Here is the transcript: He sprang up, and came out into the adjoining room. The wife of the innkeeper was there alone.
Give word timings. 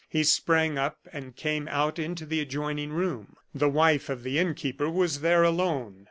He 0.09 0.23
sprang 0.23 0.79
up, 0.79 0.97
and 1.13 1.35
came 1.35 1.67
out 1.67 1.99
into 1.99 2.25
the 2.25 2.39
adjoining 2.39 2.91
room. 2.91 3.35
The 3.53 3.69
wife 3.69 4.09
of 4.09 4.23
the 4.23 4.39
innkeeper 4.39 4.89
was 4.89 5.21
there 5.21 5.43
alone. 5.43 5.99